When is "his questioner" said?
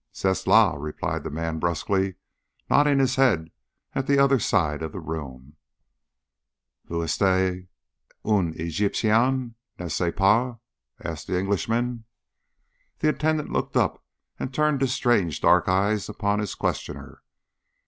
16.39-17.21